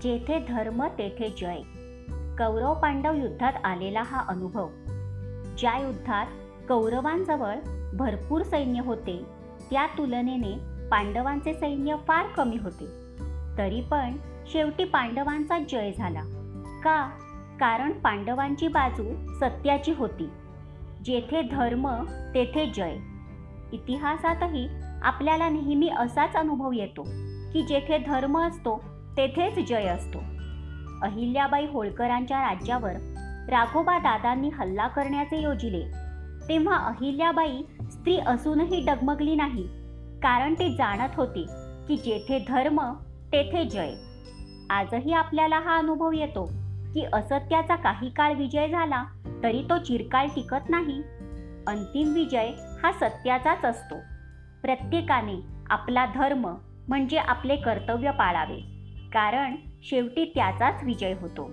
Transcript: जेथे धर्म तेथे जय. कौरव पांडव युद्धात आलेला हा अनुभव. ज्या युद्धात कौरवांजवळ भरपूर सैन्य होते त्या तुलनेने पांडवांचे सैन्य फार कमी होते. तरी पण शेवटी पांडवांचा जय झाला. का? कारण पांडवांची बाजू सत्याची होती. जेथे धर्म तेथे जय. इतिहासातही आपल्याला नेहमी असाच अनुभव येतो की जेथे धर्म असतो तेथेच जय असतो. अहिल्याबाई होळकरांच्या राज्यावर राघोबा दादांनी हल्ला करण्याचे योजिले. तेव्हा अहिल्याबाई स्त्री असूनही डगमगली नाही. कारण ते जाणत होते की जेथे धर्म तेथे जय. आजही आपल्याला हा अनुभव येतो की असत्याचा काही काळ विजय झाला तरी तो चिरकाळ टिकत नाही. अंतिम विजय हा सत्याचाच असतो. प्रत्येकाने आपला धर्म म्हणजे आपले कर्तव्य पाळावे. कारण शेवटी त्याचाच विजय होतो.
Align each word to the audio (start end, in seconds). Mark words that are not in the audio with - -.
जेथे 0.00 0.38
धर्म 0.48 0.86
तेथे 0.86 1.28
जय. 1.28 1.60
कौरव 2.38 2.74
पांडव 2.74 3.14
युद्धात 3.14 3.52
आलेला 3.64 4.02
हा 4.02 4.24
अनुभव. 4.28 4.68
ज्या 5.58 5.78
युद्धात 5.78 6.26
कौरवांजवळ 6.68 7.54
भरपूर 7.94 8.42
सैन्य 8.42 8.80
होते 8.80 9.24
त्या 9.70 9.86
तुलनेने 9.86 10.58
पांडवांचे 10.88 11.54
सैन्य 11.54 11.96
फार 12.08 12.26
कमी 12.26 12.56
होते. 12.56 12.86
तरी 13.58 13.80
पण 13.80 14.16
शेवटी 14.46 14.84
पांडवांचा 14.84 15.58
जय 15.58 15.92
झाला. 15.98 16.22
का? 16.84 17.06
कारण 17.60 17.92
पांडवांची 17.92 18.68
बाजू 18.68 19.36
सत्याची 19.40 19.92
होती. 19.92 20.28
जेथे 21.04 21.42
धर्म 21.42 22.04
तेथे 22.34 22.66
जय. 22.66 22.96
इतिहासातही 23.72 24.68
आपल्याला 25.02 25.48
नेहमी 25.48 25.88
असाच 25.88 26.36
अनुभव 26.36 26.72
येतो 26.72 27.02
की 27.52 27.62
जेथे 27.62 27.98
धर्म 27.98 28.38
असतो 28.38 28.84
तेथेच 29.16 29.68
जय 29.68 29.86
असतो. 29.86 30.18
अहिल्याबाई 31.02 31.66
होळकरांच्या 31.66 32.42
राज्यावर 32.42 32.92
राघोबा 33.50 33.98
दादांनी 33.98 34.48
हल्ला 34.48 34.86
करण्याचे 34.88 35.42
योजिले. 35.42 35.82
तेव्हा 36.48 36.76
अहिल्याबाई 36.76 37.62
स्त्री 37.90 38.18
असूनही 38.26 38.84
डगमगली 38.84 39.34
नाही. 39.34 39.66
कारण 40.22 40.54
ते 40.54 40.68
जाणत 40.68 41.08
होते 41.14 41.46
की 41.88 41.96
जेथे 41.96 42.44
धर्म 42.48 42.80
तेथे 43.32 43.64
जय. 43.64 43.94
आजही 44.70 45.12
आपल्याला 45.12 45.58
हा 45.58 45.78
अनुभव 45.78 46.12
येतो 46.12 46.44
की 46.94 47.04
असत्याचा 47.12 47.76
काही 47.76 48.10
काळ 48.10 48.34
विजय 48.34 48.68
झाला 48.68 49.04
तरी 49.42 49.62
तो 49.62 49.78
चिरकाळ 49.78 50.26
टिकत 50.26 50.68
नाही. 50.68 51.02
अंतिम 51.66 52.12
विजय 52.12 52.50
हा 52.82 52.92
सत्याचाच 52.92 53.64
असतो. 53.64 53.94
प्रत्येकाने 54.62 55.40
आपला 55.70 56.06
धर्म 56.06 56.54
म्हणजे 56.88 57.16
आपले 57.16 57.56
कर्तव्य 57.56 58.10
पाळावे. 58.10 58.75
कारण 59.12 59.56
शेवटी 59.82 60.24
त्याचाच 60.24 60.84
विजय 60.84 61.14
होतो. 61.20 61.50